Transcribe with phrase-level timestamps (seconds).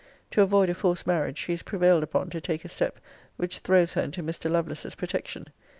[0.31, 2.99] 'To avoid a forced marriage, she is prevailed upon to take a step
[3.37, 4.49] which throws her into Mr.
[4.49, 5.45] Lovelace's protection.